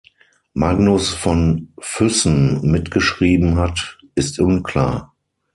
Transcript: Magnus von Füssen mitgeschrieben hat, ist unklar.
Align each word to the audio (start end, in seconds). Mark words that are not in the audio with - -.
Magnus 0.55 1.09
von 1.13 1.73
Füssen 1.77 2.61
mitgeschrieben 2.67 3.57
hat, 3.59 3.99
ist 4.15 4.39
unklar. 4.39 5.13